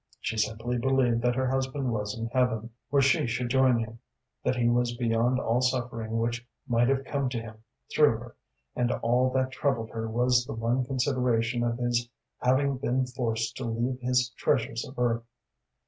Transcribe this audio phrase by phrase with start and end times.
[0.19, 3.99] She simply believed that her husband was in heaven, where she should join him;
[4.43, 7.63] that he was beyond all suffering which might have come to him
[7.95, 8.35] through her,
[8.75, 12.09] and all that troubled her was the one consideration of his
[12.39, 15.21] having been forced to leave his treasures of earth.